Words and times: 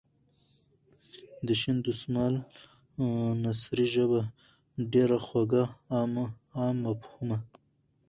د 1.45 1.47
شین 1.61 1.77
دسمال 1.85 2.33
نثري 3.43 3.85
ژبه 3.93 4.21
ډېره 4.93 5.17
خوږه 5.25 5.63
،عام 5.91 6.13
فهمه. 7.03 7.37